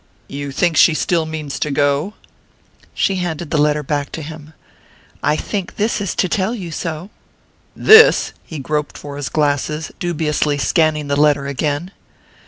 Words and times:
"You 0.27 0.51
think 0.51 0.77
she 0.77 0.95
still 0.95 1.27
means 1.27 1.59
to 1.59 1.69
go?" 1.69 2.15
She 2.95 3.17
handed 3.17 3.51
the 3.51 3.59
letter 3.59 3.83
back 3.83 4.11
to 4.13 4.23
him. 4.23 4.53
"I 5.21 5.35
think 5.35 5.75
this 5.75 6.01
is 6.01 6.15
to 6.15 6.27
tell 6.27 6.55
you 6.55 6.71
so." 6.71 7.11
"This?" 7.75 8.33
He 8.43 8.57
groped 8.57 8.97
for 8.97 9.15
his 9.15 9.29
glasses, 9.29 9.91
dubiously 9.99 10.57
scanning 10.57 11.07
the 11.07 11.15
letter 11.21 11.45
again. 11.45 11.91